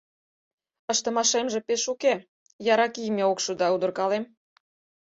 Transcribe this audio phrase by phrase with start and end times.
[0.91, 2.13] Ыштымашемже пеш уке:
[2.71, 4.23] яра кийыме ок шу да удыркалем.